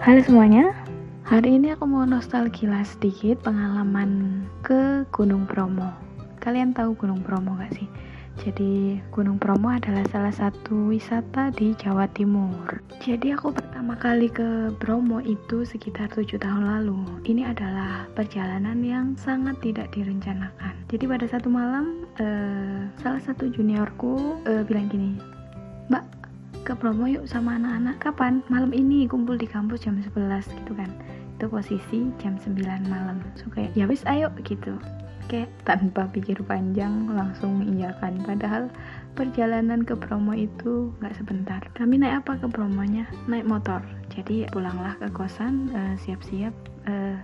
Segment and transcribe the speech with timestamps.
[0.00, 0.72] Halo semuanya,
[1.28, 5.92] hari ini aku mau nostalgia sedikit pengalaman ke Gunung Bromo.
[6.40, 7.84] Kalian tahu Gunung Bromo gak sih?
[8.40, 12.80] Jadi Gunung Bromo adalah salah satu wisata di Jawa Timur.
[13.04, 17.20] Jadi aku pertama kali ke Bromo itu sekitar tujuh tahun lalu.
[17.28, 20.80] Ini adalah perjalanan yang sangat tidak direncanakan.
[20.88, 25.20] Jadi pada satu malam, uh, salah satu juniorku uh, bilang gini,
[25.92, 26.19] Mbak
[26.64, 27.96] ke promo yuk sama anak-anak.
[28.02, 28.44] Kapan?
[28.52, 30.90] Malam ini kumpul di kampus jam 11 gitu kan.
[31.38, 33.24] Itu posisi jam 9 malam.
[33.36, 34.76] So kayak ya wis ayo gitu.
[35.30, 38.18] Kayak tanpa pikir panjang langsung iya kan.
[38.26, 38.68] Padahal
[39.14, 41.62] perjalanan ke promo itu nggak sebentar.
[41.78, 43.06] Kami naik apa ke promonya?
[43.30, 43.80] Naik motor.
[44.10, 46.54] Jadi pulanglah ke kosan eh, siap-siap
[46.86, 47.16] uh, uh,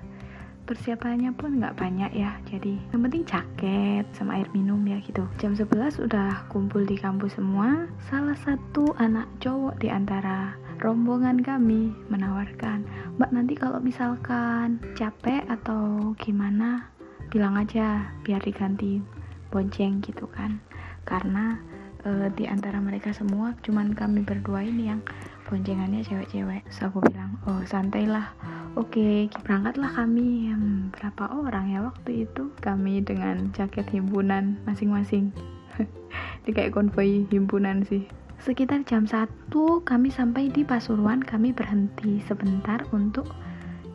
[0.66, 2.36] persiapannya pun nggak banyak ya.
[2.50, 5.22] Jadi yang penting jaket sama air minum ya gitu.
[5.38, 7.86] Jam 11 udah kumpul di kampus semua.
[8.10, 12.84] Salah satu anak cowok di antara rombongan kami menawarkan
[13.16, 16.92] mbak nanti kalau misalkan capek atau gimana
[17.32, 19.00] bilang aja biar diganti
[19.48, 20.60] bonceng gitu kan.
[21.06, 21.56] Karena
[22.04, 25.00] e, di antara mereka semua cuman kami berdua ini yang
[25.46, 26.66] boncengannya cewek-cewek.
[26.68, 28.34] So aku bilang oh santailah
[28.76, 32.52] Oke, berangkatlah kami hmm, berapa orang ya waktu itu?
[32.60, 35.32] Kami dengan jaket himpunan masing-masing.
[36.44, 38.04] Ini kayak konvoi himpunan sih.
[38.36, 39.48] Sekitar jam 1
[39.80, 43.32] kami sampai di Pasuruan, kami berhenti sebentar untuk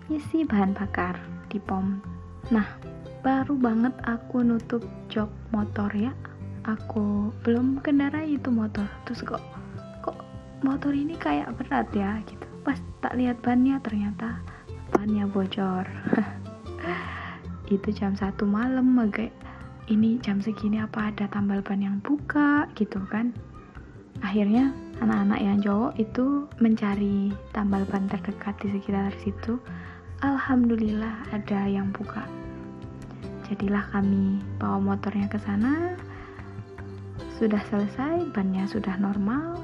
[0.10, 1.14] isi bahan bakar
[1.54, 2.02] di pom.
[2.50, 2.66] Nah,
[3.22, 4.82] baru banget aku nutup
[5.14, 6.10] jok motor ya.
[6.66, 8.90] Aku belum kendarai itu motor.
[9.06, 9.46] Terus kok
[10.02, 10.26] kok
[10.66, 12.50] motor ini kayak berat ya gitu.
[12.66, 14.42] Pas tak lihat bannya ternyata
[15.02, 15.82] bannya bocor.
[17.74, 19.34] Itu jam satu malam kayak
[19.90, 23.34] ini jam segini apa ada tambal ban yang buka gitu kan?
[24.22, 24.70] Akhirnya
[25.02, 29.58] anak-anak yang cowok itu mencari tambal ban terdekat di sekitar situ.
[30.22, 32.22] Alhamdulillah ada yang buka.
[33.50, 35.98] Jadilah kami bawa motornya ke sana.
[37.42, 39.58] Sudah selesai bannya sudah normal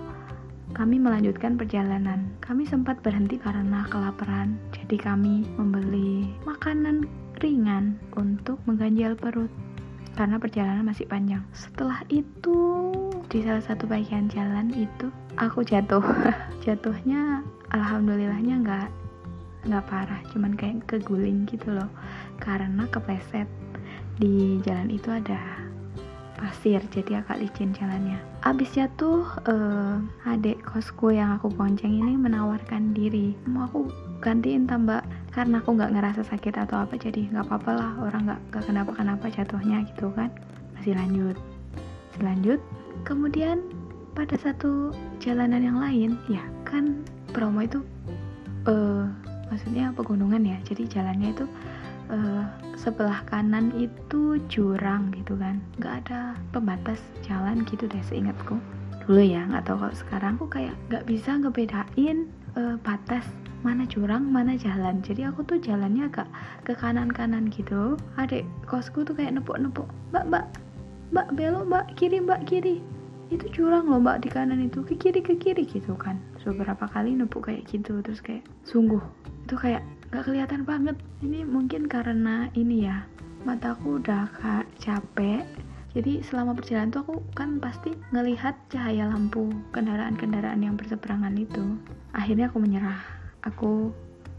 [0.76, 2.28] kami melanjutkan perjalanan.
[2.44, 7.08] Kami sempat berhenti karena kelaparan, jadi kami membeli makanan
[7.40, 9.52] ringan untuk mengganjal perut
[10.18, 11.46] karena perjalanan masih panjang.
[11.54, 12.92] Setelah itu
[13.30, 16.02] di salah satu bagian jalan itu aku jatuh.
[16.66, 18.90] Jatuhnya alhamdulillahnya nggak
[19.70, 21.88] nggak parah, cuman kayak keguling gitu loh.
[22.42, 23.46] Karena kepleset
[24.18, 25.38] di jalan itu ada
[26.38, 28.22] pasir jadi agak licin jalannya.
[28.46, 29.98] Abis jatuh uh,
[30.30, 33.90] adik kosku yang aku bonceng ini menawarkan diri mau aku
[34.22, 35.02] gantiin tambah
[35.34, 39.26] karena aku nggak ngerasa sakit atau apa jadi nggak apa-apa lah orang nggak kenapa kenapa
[39.34, 40.30] jatuhnya gitu kan.
[40.78, 41.36] Masih lanjut.
[42.14, 42.60] Masih lanjut.
[43.06, 43.66] Kemudian
[44.18, 47.86] pada satu jalanan yang lain ya kan promo itu
[48.66, 49.06] uh,
[49.54, 51.46] maksudnya pegunungan ya jadi jalannya itu
[52.10, 52.37] uh,
[52.88, 55.60] sebelah kanan itu jurang gitu kan.
[55.76, 58.56] Nggak ada pembatas jalan gitu deh seingatku.
[59.04, 60.40] Dulu ya nggak tahu kalau sekarang.
[60.40, 63.28] Aku kayak nggak bisa ngebedain uh, batas
[63.60, 65.04] mana jurang mana jalan.
[65.04, 66.32] Jadi aku tuh jalannya agak
[66.64, 68.00] ke kanan kanan gitu.
[68.16, 70.46] Adik kosku tuh kayak nepuk nepuk mbak mbak
[71.12, 72.80] mbak belok mbak kiri mbak kiri.
[73.28, 76.16] Itu jurang loh mbak di kanan itu ke kiri ke kiri gitu kan.
[76.48, 79.04] Beberapa kali nepuk kayak gitu terus kayak sungguh.
[79.44, 80.96] Itu kayak gak kelihatan banget.
[81.20, 83.04] Ini mungkin karena ini ya
[83.44, 85.44] mataku udah kak capek.
[85.96, 91.64] Jadi selama perjalanan tuh aku kan pasti ngelihat cahaya lampu kendaraan-kendaraan yang berseberangan itu.
[92.14, 93.02] Akhirnya aku menyerah.
[93.48, 93.90] Aku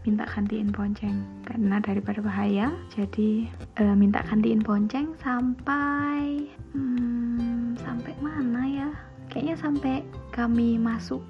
[0.07, 1.19] minta gantiin ponceng.
[1.43, 8.89] Karena daripada bahaya jadi e, minta gantiin ponceng sampai hmm, sampai mana ya?
[9.27, 9.95] Kayaknya sampai
[10.31, 11.21] kami masuk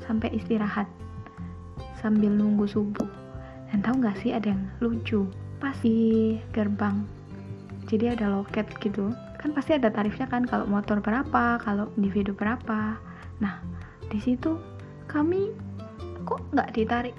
[0.00, 0.88] sampai istirahat.
[2.00, 3.17] Sambil nunggu subuh
[3.72, 5.28] dan tahu nggak sih ada yang lucu?
[5.60, 7.04] Pas di gerbang.
[7.88, 9.12] Jadi ada loket gitu.
[9.38, 12.96] Kan pasti ada tarifnya kan kalau motor berapa kalau individu berapa.
[13.40, 13.54] Nah
[14.08, 14.56] di situ
[15.08, 15.52] kami
[16.24, 17.16] kok nggak ditarik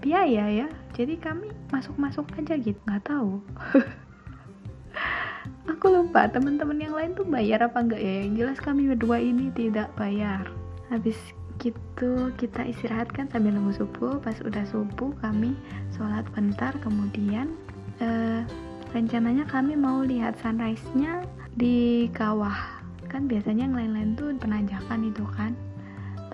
[0.00, 0.68] biaya ya?
[0.92, 3.40] Jadi kami masuk-masuk aja gitu nggak tahu.
[5.74, 8.24] Aku lupa teman-teman yang lain tuh bayar apa enggak ya?
[8.24, 10.48] Yang jelas kami berdua ini tidak bayar.
[10.92, 11.16] Habis
[11.62, 14.18] gitu kita istirahatkan sambil nunggu subuh.
[14.22, 15.54] Pas udah subuh kami
[15.94, 16.74] sholat bentar.
[16.82, 17.54] Kemudian
[18.02, 18.42] uh,
[18.90, 22.82] rencananya kami mau lihat sunrise-nya di kawah.
[23.06, 25.52] Kan biasanya yang lain-lain tuh penanjakan itu kan.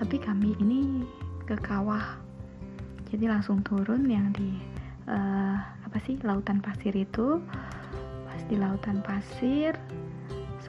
[0.00, 1.04] Tapi kami ini
[1.44, 2.16] ke kawah.
[3.10, 4.54] Jadi langsung turun yang di
[5.10, 7.42] uh, apa sih lautan pasir itu.
[8.24, 9.76] Pas di lautan pasir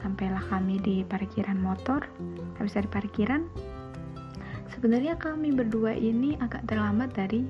[0.02, 2.02] sampailah kami di parkiran motor.
[2.58, 3.46] Habis dari parkiran
[4.82, 7.46] sebenarnya kami berdua ini agak terlambat dari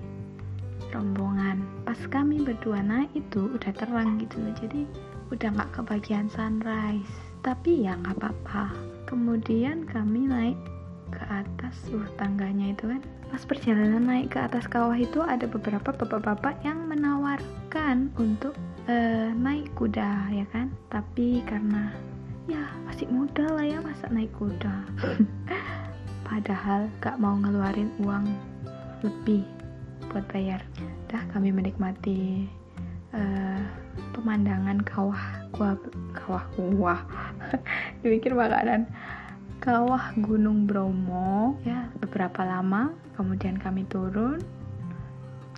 [0.93, 1.64] rombongan.
[1.88, 4.84] Pas kami berdua naik itu udah terang gitu loh jadi
[5.32, 7.08] udah nggak kebagian sunrise.
[7.40, 8.76] Tapi ya nggak apa-apa.
[9.08, 10.61] Kemudian kami naik
[11.08, 13.00] ke atas uh tangganya itu kan.
[13.32, 18.52] Pas perjalanan naik ke atas kawah itu ada beberapa bapak-bapak yang menawarkan untuk
[18.93, 20.69] uh, naik kuda ya kan?
[20.93, 21.96] Tapi karena
[22.50, 24.82] ya masih muda lah ya masa naik kuda
[26.32, 28.25] padahal gak mau ngeluarin uang
[29.05, 29.44] lebih
[30.08, 30.64] buat bayar.
[31.12, 32.49] Dah kami menikmati
[33.12, 33.61] uh,
[34.17, 35.20] pemandangan kawah
[35.52, 35.76] gua
[36.17, 36.96] kawah gua.
[38.00, 38.88] Dipikir makanan.
[39.61, 44.43] Kawah Gunung Bromo ya beberapa lama kemudian kami turun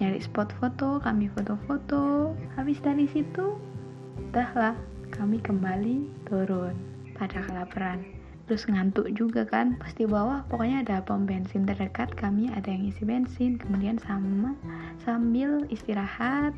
[0.03, 2.35] nyari spot foto kami foto-foto.
[2.59, 3.55] Habis dari situ
[4.35, 4.75] dah lah
[5.15, 6.75] kami kembali turun
[7.15, 9.77] pada kelaparan terus ngantuk juga kan.
[9.81, 14.53] Pasti bawah pokoknya ada pom bensin terdekat kami ada yang isi bensin kemudian sama
[15.03, 16.53] sambil istirahat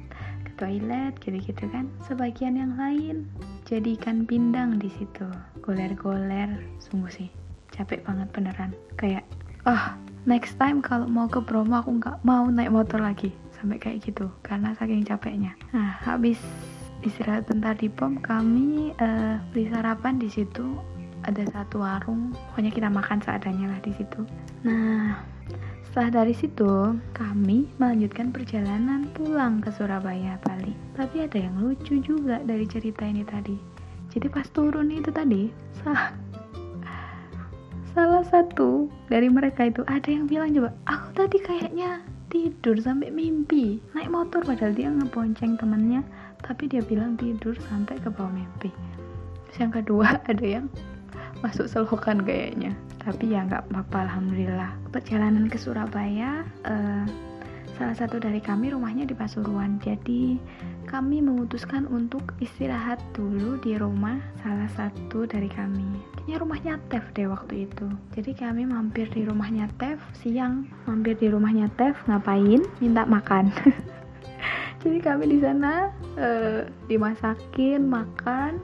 [0.46, 1.90] ke toilet gitu-gitu kan.
[2.06, 3.26] Sebagian yang lain
[3.64, 5.26] jadi ikan pindang di situ.
[5.62, 7.28] Goler-goler sungguh sih.
[7.74, 8.70] Capek banget beneran.
[8.98, 9.26] Kayak
[9.66, 9.94] oh,
[10.26, 13.30] next time kalau mau ke Bromo aku nggak mau naik motor lagi.
[13.56, 15.56] Sampai kayak gitu karena saking capeknya.
[15.72, 16.36] Nah habis
[17.04, 20.76] istirahat bentar di pom kami uh, beli sarapan di situ
[21.26, 24.22] ada satu warung pokoknya kita makan seadanya lah di situ.
[24.62, 25.20] Nah
[25.96, 30.76] setelah dari situ kami melanjutkan perjalanan pulang ke Surabaya Bali.
[30.92, 33.56] Tapi ada yang lucu juga dari cerita ini tadi.
[34.12, 35.48] Jadi pas turun itu tadi
[35.80, 36.12] sah
[37.96, 43.80] salah satu dari mereka itu ada yang bilang coba aku tadi kayaknya tidur sampai mimpi
[43.96, 44.44] naik motor.
[44.44, 46.04] Padahal dia ngebonceng temennya
[46.44, 48.68] tapi dia bilang tidur sampai ke bawah mimpi.
[49.48, 50.68] Terus yang kedua ada yang
[51.44, 52.72] masuk selokan kayaknya.
[53.02, 54.70] Tapi ya nggak apa-apa alhamdulillah.
[54.90, 57.04] Perjalanan ke Surabaya uh,
[57.76, 59.76] salah satu dari kami rumahnya di Pasuruan.
[59.84, 60.40] Jadi
[60.88, 65.84] kami memutuskan untuk istirahat dulu di rumah salah satu dari kami.
[66.16, 67.86] Kayaknya rumahnya Tef deh waktu itu.
[68.16, 72.64] Jadi kami mampir di rumahnya Tef siang mampir di rumahnya Tef ngapain?
[72.80, 73.52] Minta makan.
[74.86, 78.62] Jadi kami di sana uh, dimasakin makan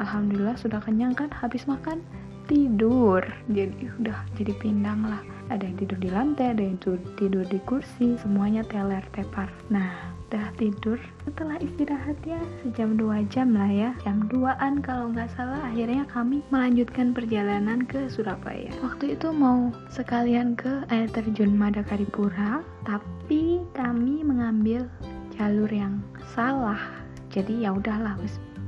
[0.00, 2.02] alhamdulillah sudah kenyang kan habis makan?
[2.44, 3.24] Tidur.
[3.48, 5.24] Jadi udah jadi pindang lah.
[5.48, 6.76] Ada yang tidur di lantai ada yang
[7.16, 8.20] tidur di kursi.
[8.20, 9.48] Semuanya teler tepar.
[9.72, 10.98] Nah udah tidur.
[11.22, 13.90] Setelah istirahat ya sejam dua jam lah ya.
[14.02, 18.74] Jam 2an kalau nggak salah akhirnya kami melanjutkan perjalanan ke Surabaya.
[18.82, 24.90] Waktu itu mau sekalian ke air terjun Madakaripura tapi kami mengambil
[25.38, 26.02] jalur yang
[26.34, 26.82] salah.
[27.30, 28.18] Jadi ya udahlah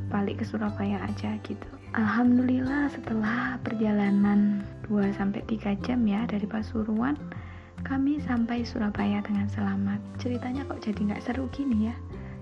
[0.09, 1.67] balik ke Surabaya aja gitu.
[1.97, 7.17] Alhamdulillah setelah perjalanan 2-3 jam ya dari Pasuruan
[7.87, 10.03] kami sampai Surabaya dengan selamat.
[10.19, 11.97] Ceritanya kok jadi nggak seru gini ya?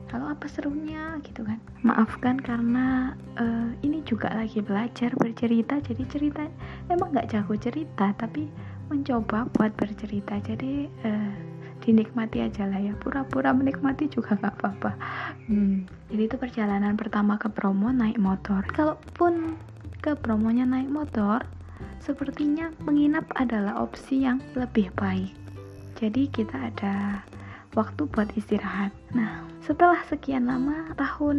[0.08, 1.58] Kalau apa serunya gitu kan?
[1.82, 6.46] Maafkan karena uh, ini juga lagi belajar bercerita jadi cerita
[6.86, 8.46] emang nggak jago cerita tapi
[8.88, 10.38] mencoba buat bercerita.
[10.38, 11.34] Jadi uh,
[11.84, 12.96] dinikmati aja lah ya.
[12.96, 14.92] Pura-pura menikmati juga nggak apa-apa.
[15.44, 15.84] Hmm.
[16.08, 18.64] jadi itu perjalanan pertama ke promo naik motor.
[18.72, 19.60] Kalaupun
[20.00, 21.44] ke promonya naik motor
[22.00, 25.32] sepertinya menginap adalah opsi yang lebih baik.
[26.00, 27.24] Jadi kita ada
[27.74, 28.90] waktu buat istirahat.
[29.14, 31.38] Nah setelah sekian lama tahun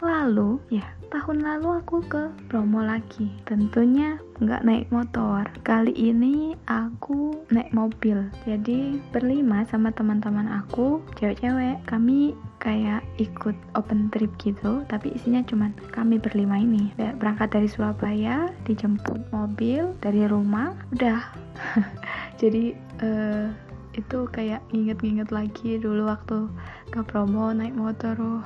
[0.00, 3.28] lalu ya tahun lalu aku ke Bromo lagi.
[3.44, 5.44] Tentunya nggak naik motor.
[5.66, 8.30] Kali ini aku naik mobil.
[8.46, 12.32] Jadi berlima sama teman-teman aku cewek-cewek kami
[12.62, 14.86] kayak ikut open trip gitu.
[14.86, 16.94] Tapi isinya cuman kami berlima ini.
[16.96, 21.20] Berangkat dari Surabaya dijemput mobil dari rumah udah.
[22.40, 22.72] Jadi
[23.02, 26.46] uh, itu kayak nginget-nginget lagi dulu waktu
[26.94, 28.44] ke promo naik motor oh.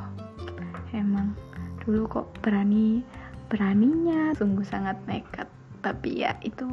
[0.94, 1.34] Emang
[1.82, 3.02] dulu kok berani
[3.52, 5.50] beraninya sungguh sangat nekat.
[5.84, 6.70] Tapi ya itu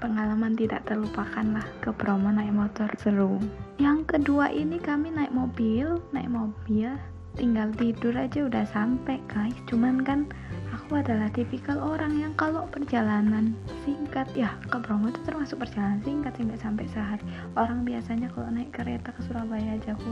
[0.00, 2.88] pengalaman tidak terlupakan lah ke promo naik motor.
[3.00, 3.40] Seru.
[3.80, 6.92] Yang kedua ini kami naik mobil naik mobil
[7.38, 9.54] tinggal tidur aja udah sampai guys.
[9.70, 10.26] Cuman kan
[10.74, 13.54] aku adalah tipikal orang yang kalau perjalanan
[13.86, 17.24] singkat ya ke Bromo itu termasuk perjalanan singkat sehingga sampai sehari.
[17.54, 20.10] Orang biasanya kalau naik kereta ke Surabaya aja aku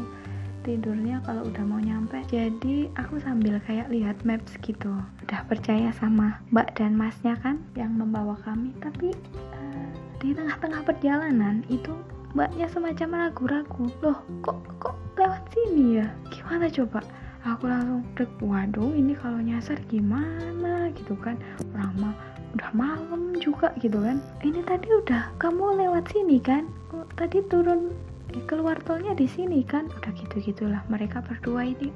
[0.66, 2.20] tidurnya kalau udah mau nyampe.
[2.28, 4.92] Jadi aku sambil kayak lihat maps gitu.
[5.24, 8.76] Udah percaya sama mbak dan masnya kan yang membawa kami.
[8.82, 9.16] Tapi
[9.56, 9.88] uh,
[10.20, 11.94] di tengah-tengah perjalanan itu
[12.36, 13.84] mbaknya semacam ragu-ragu.
[14.04, 16.06] Loh kok kok lewat sini ya?
[16.28, 17.00] Gimana coba?
[17.46, 20.92] Aku langsung dek waduh ini kalau nyasar gimana?
[20.92, 21.38] Gitu kan.
[21.72, 22.14] Orang mah
[22.56, 24.20] udah malam juga gitu kan.
[24.44, 26.68] Ini tadi udah kamu lewat sini kan?
[26.92, 27.94] Kok tadi turun
[28.34, 29.88] eh, keluar tolnya di sini kan?
[29.88, 31.88] Udah gitu gitulah mereka berdua ini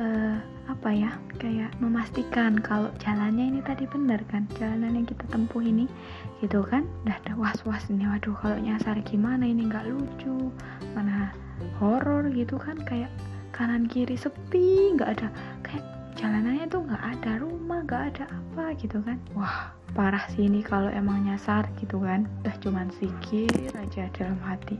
[0.00, 0.36] uh,
[0.70, 1.10] apa ya
[1.42, 5.90] kayak memastikan kalau jalannya ini tadi benar kan jalanan yang kita tempuh ini
[6.38, 6.86] gitu kan.
[7.02, 10.54] Udah ada was was ini waduh kalau nyasar gimana ini nggak lucu
[10.94, 11.34] mana
[11.82, 12.78] horor gitu kan.
[12.86, 13.10] Kayak
[13.50, 15.28] kanan kiri sepi nggak ada
[15.66, 15.84] kayak
[16.14, 19.18] jalanannya tuh nggak ada rumah nggak ada apa gitu kan.
[19.34, 22.30] Wah parah sih ini kalau emang nyasar gitu kan.
[22.46, 24.78] Udah cuman sikir aja dalam hati.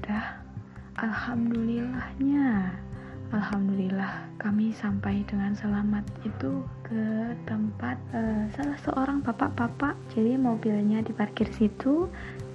[0.00, 0.38] Udah
[1.02, 2.72] alhamdulillahnya
[3.34, 6.06] Alhamdulillah kami sampai dengan selamat.
[6.22, 9.98] Itu ke tempat uh, salah seorang bapak-bapak.
[10.14, 12.06] Jadi mobilnya diparkir situ.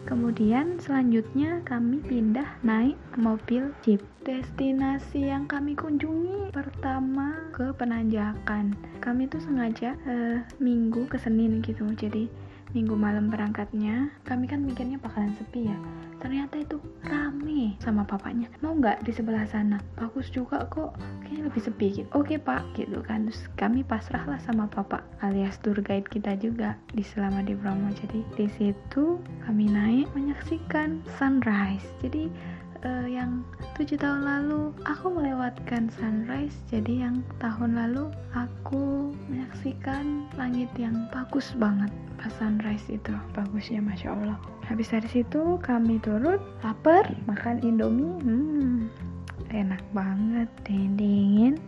[0.02, 4.02] Kemudian selanjutnya kami pindah naik mobil jeep.
[4.22, 8.74] Destinasi yang kami kunjungi pertama ke penanjakan.
[9.02, 11.86] Kami tuh sengaja uh, minggu ke Senin gitu.
[11.94, 12.32] Jadi
[12.72, 15.78] minggu malam berangkatnya kami kan mikirnya bakalan sepi ya.
[16.22, 18.46] Ternyata itu rame sama bapaknya.
[18.62, 19.82] Mau nggak di sebelah sana?
[19.98, 20.94] Bagus juga kok.
[21.26, 22.08] Kayaknya lebih sepi gitu.
[22.14, 23.26] Oke pak gitu kan.
[23.26, 27.90] Terus kami pasrah lah sama bapak alias tour guide kita juga di selama di Bromo.
[27.98, 29.18] Jadi di situ
[29.50, 31.90] kami naik menyaksikan sunrise.
[32.06, 32.30] Jadi
[32.86, 33.46] uh, yang
[33.78, 41.54] tujuh tahun lalu aku melewatkan sunrise jadi yang tahun lalu aku menyaksikan langit yang bagus
[41.58, 41.90] banget
[42.22, 44.38] pas sunrise itu bagusnya masya Allah.
[44.70, 48.86] Habis dari situ kami turun lapar makan indomie hmm,
[49.50, 50.96] enak banget dingin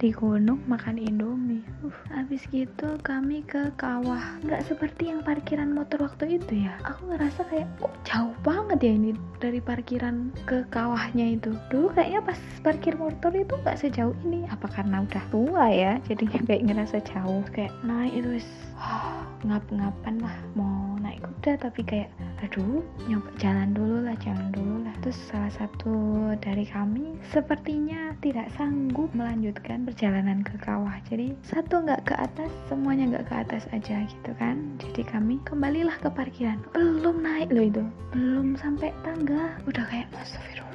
[0.04, 1.64] di gunung makan indomie.
[1.80, 4.20] Uh, habis gitu kami ke kawah.
[4.44, 6.76] Nggak seperti yang parkiran motor waktu itu ya.
[6.84, 11.56] Aku ngerasa kayak kok jauh banget ya ini dari parkiran ke kawahnya itu.
[11.72, 14.44] Dulu kayaknya pas parkir motor itu nggak sejauh ini.
[14.52, 15.96] Apa karena udah tua ya?
[16.04, 17.48] Jadinya kayak ngerasa jauh.
[17.56, 18.44] Kayak naik itu
[19.48, 22.10] ngap-ngapan lah mau naik kuda tapi kayak
[22.42, 24.96] aduh nyoba jalan dulu lah jalan dulu lah.
[25.06, 25.94] Terus salah satu
[26.42, 30.98] dari kami sepertinya tidak sanggup melanjutkan perjalanan ke kawah.
[31.06, 34.58] Jadi satu nggak ke atas semuanya nggak ke atas aja gitu kan.
[34.82, 36.58] Jadi kami kembalilah ke parkiran.
[36.74, 37.84] Belum naik loh itu.
[38.10, 39.54] Belum sampai tangga.
[39.70, 40.73] Udah kayak astagfirullah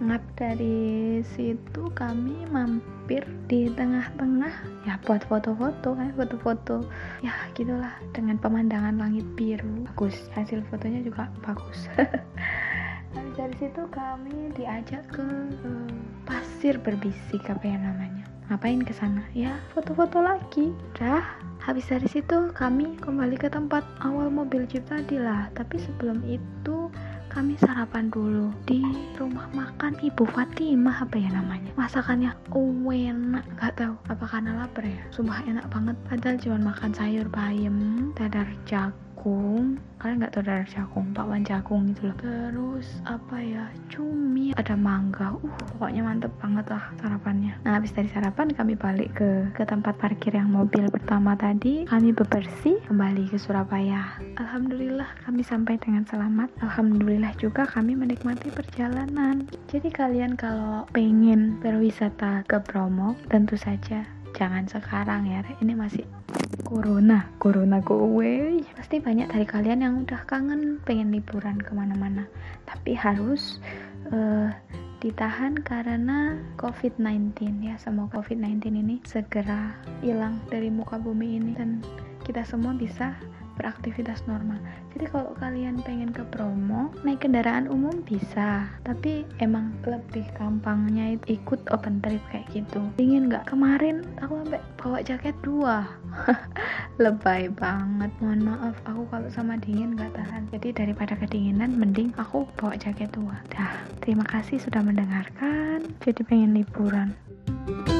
[0.00, 3.20] ngap dari situ kami mampir
[3.52, 4.54] di tengah-tengah.
[4.88, 6.88] Ya buat foto-foto kan foto-foto.
[7.20, 9.84] Ya gitulah dengan pemandangan langit biru.
[9.92, 11.84] Bagus hasil fotonya juga bagus.
[13.14, 15.26] Habis dari situ kami diajak ke
[15.66, 15.92] uh,
[16.24, 18.24] pasir berbisik apa ya namanya.
[18.48, 19.20] Ngapain ke sana?
[19.36, 20.72] Ya foto-foto lagi.
[20.96, 21.22] Dah
[21.60, 25.52] habis dari situ kami kembali ke tempat awal mobil jeep tadi lah.
[25.52, 26.79] Tapi sebelum itu
[27.30, 28.82] kami sarapan dulu di
[29.14, 31.70] rumah makan Ibu Fatimah apa ya namanya?
[31.78, 32.34] Masakannya
[32.90, 34.98] enak nggak tahu apa karena lapar ya.
[35.14, 35.96] Sumpah enak banget.
[36.10, 39.09] Padahal cuma makan sayur bayam dadar jagung
[40.00, 42.16] kalian nggak tahu dadar jagung bakwan jagung gitu loh.
[42.24, 43.68] Terus apa ya?
[43.92, 45.36] Cumi ada mangga.
[45.44, 47.52] Uh pokoknya mantep banget lah sarapannya.
[47.64, 51.84] Nah habis dari sarapan kami balik ke ke tempat parkir yang mobil pertama tadi.
[51.84, 54.16] Kami bebersih kembali ke Surabaya.
[54.40, 56.48] Alhamdulillah kami sampai dengan selamat.
[56.64, 59.44] Alhamdulillah juga kami menikmati perjalanan.
[59.68, 66.04] Jadi kalian kalau pengen berwisata ke Bromo tentu saja jangan sekarang ya ini masih
[66.70, 67.26] corona.
[67.42, 72.30] Corona away pasti banyak dari kalian yang udah kangen pengen liburan ke mana-mana.
[72.68, 73.58] Tapi harus
[74.14, 74.54] uh,
[75.02, 77.74] ditahan karena COVID-19 ya.
[77.80, 81.52] Semoga COVID-19 ini segera hilang dari muka bumi ini.
[81.58, 81.82] Dan
[82.22, 83.18] kita semua bisa
[83.56, 84.58] beraktivitas normal.
[84.94, 88.66] Jadi kalau kalian pengen ke Bromo naik kendaraan umum bisa.
[88.82, 92.82] Tapi emang lebih gampangnya ikut open trip kayak gitu.
[92.98, 93.46] Dingin nggak?
[93.46, 95.86] Kemarin aku sampai bawa jaket dua.
[97.02, 98.10] Lebay banget.
[98.18, 100.50] Mohon maaf aku kalau sama dingin nggak tahan.
[100.50, 103.38] Jadi daripada kedinginan mending aku bawa jaket dua.
[103.50, 105.86] Dah terima kasih sudah mendengarkan.
[106.02, 107.14] Jadi pengen liburan.
[107.50, 107.99] thank you